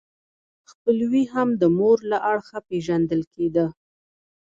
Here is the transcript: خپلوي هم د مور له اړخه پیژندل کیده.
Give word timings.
خپلوي 0.71 1.23
هم 1.33 1.49
د 1.61 1.63
مور 1.77 1.97
له 2.11 2.17
اړخه 2.31 2.59
پیژندل 2.69 3.21
کیده. 3.33 3.65